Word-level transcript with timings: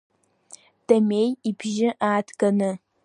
Дамеи 0.87 1.29
ибжьы 1.49 1.89
ааҭганы. 2.07 2.71